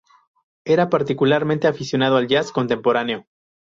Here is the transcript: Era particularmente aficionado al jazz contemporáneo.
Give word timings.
Era 0.65 0.89
particularmente 0.89 1.67
aficionado 1.67 2.17
al 2.17 2.25
jazz 2.27 2.51
contemporáneo. 2.51 3.27